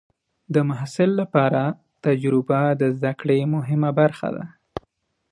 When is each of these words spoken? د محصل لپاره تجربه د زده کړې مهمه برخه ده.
د 0.53 0.55
محصل 0.69 1.09
لپاره 1.21 1.63
تجربه 2.05 2.61
د 2.81 2.83
زده 2.97 3.13
کړې 3.21 3.39
مهمه 3.55 3.89
برخه 3.99 4.27
ده. 4.35 4.45